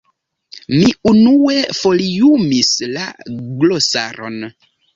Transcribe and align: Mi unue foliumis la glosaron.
Mi 0.75 0.87
unue 1.11 1.57
foliumis 1.81 2.73
la 2.97 3.07
glosaron. 3.37 4.43